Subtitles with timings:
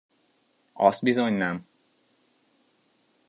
[0.73, 1.65] Azt bizony nem!